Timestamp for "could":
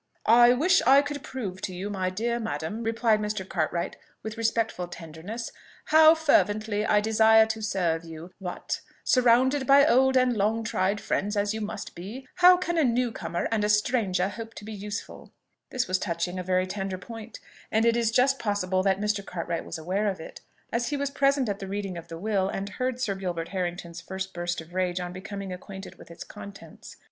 1.03-1.21